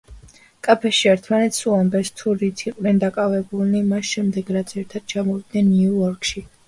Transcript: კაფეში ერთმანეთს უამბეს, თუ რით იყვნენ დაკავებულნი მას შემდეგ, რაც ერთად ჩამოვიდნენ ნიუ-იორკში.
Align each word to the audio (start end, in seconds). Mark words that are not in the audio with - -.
კაფეში 0.67 1.09
ერთმანეთს 1.09 1.59
უამბეს, 1.71 2.09
თუ 2.21 2.33
რით 2.43 2.63
იყვნენ 2.71 3.01
დაკავებულნი 3.03 3.83
მას 3.93 4.09
შემდეგ, 4.15 4.51
რაც 4.57 4.75
ერთად 4.83 5.07
ჩამოვიდნენ 5.15 5.67
ნიუ-იორკში. 5.77 6.49